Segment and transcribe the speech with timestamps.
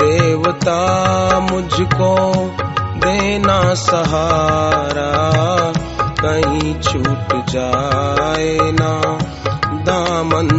[0.00, 2.14] देवता मुझको
[2.96, 5.10] देना सहारा
[6.20, 9.18] कहीं छूट जाए ना।
[9.88, 10.57] दामन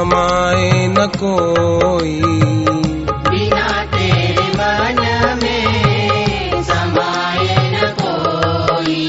[0.00, 2.20] समाए न कोई।
[3.30, 5.00] बिना तेरे मन
[5.42, 9.08] में समाए न कोई।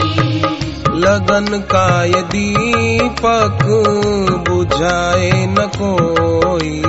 [1.00, 3.60] लगन का ये दीपक
[4.50, 6.80] बुझाए न कोई।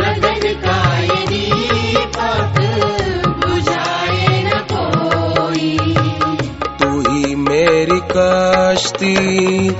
[0.00, 2.54] लगन का ये दीपक
[3.46, 5.78] बुझाए न कोई।
[6.82, 9.70] तू ही मेरी कश्ती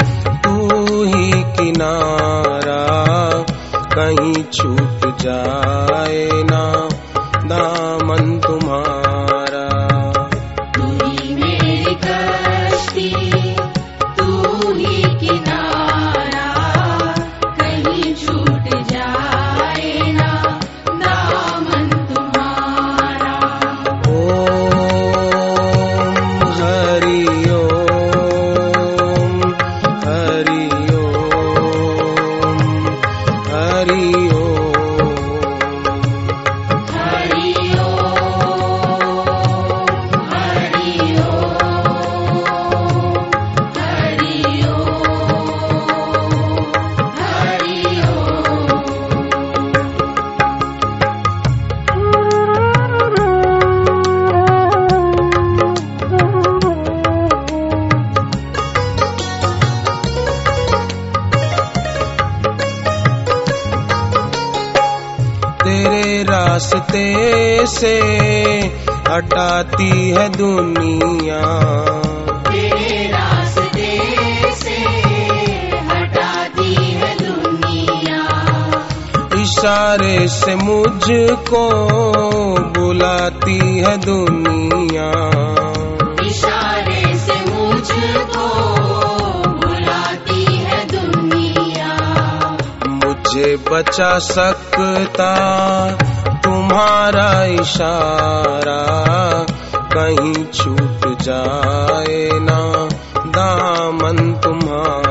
[0.45, 0.69] तू
[1.05, 2.10] ही किनारा।
[4.11, 6.43] कहीं छूट जाए
[33.81, 34.40] हरि
[66.61, 67.93] रास्ते से
[69.09, 71.41] हटाती है दुनिया।
[72.49, 73.07] तेरे
[74.55, 74.85] से
[79.43, 81.65] इशारे से मुझको
[82.79, 85.11] बुलाती है दुनिया
[86.27, 88.47] इशारे से मुझको
[89.49, 91.93] बुलाती है दुनिया।
[92.89, 95.33] मुझे बचा सकता
[96.51, 98.81] तुम्हारा इशारा
[99.93, 102.59] कहीं छूट जाए ना।
[103.27, 105.10] दामन तुम्हारा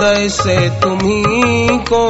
[0.00, 2.02] हृदय से तुम्ही को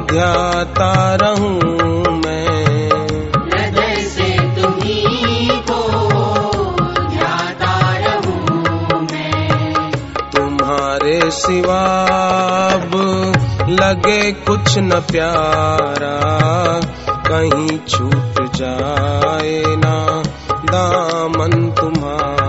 [0.00, 2.90] ध्याता रहूँ मैं।
[3.36, 5.02] हृदय से तुम्ही
[5.48, 5.80] को
[7.08, 9.90] ध्याता रहूँ मैं।
[10.36, 12.96] तुम्हारे सिवाब
[13.68, 16.16] लगे कुछ न प्यारा
[17.30, 20.22] कहीं छूट जाए ना
[20.64, 22.43] दामन तुम्हारा।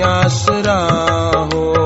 [0.00, 0.78] आसरा
[1.54, 1.81] हो।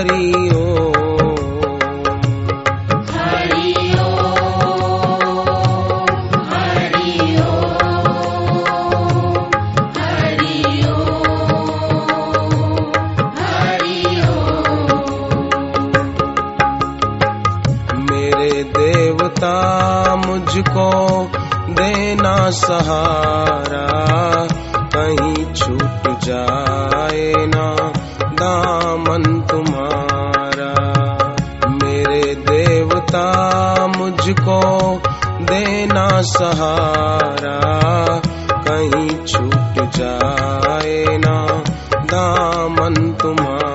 [0.00, 0.90] हरि ओ
[18.76, 19.54] देवता
[20.16, 20.90] मुझको
[21.78, 23.86] देना सहारा
[24.94, 26.69] कहीं छूट जा
[28.78, 30.72] मन तुम्हारा।
[31.68, 33.26] मेरे देवता
[33.86, 34.60] मुझको
[35.44, 37.60] देना सहारा।
[38.50, 41.62] कहीं छूट जाए ना
[41.94, 43.69] दामन तुम्हारा।